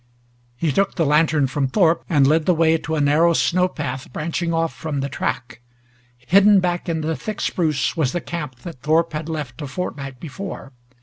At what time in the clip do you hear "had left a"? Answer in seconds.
9.13-9.67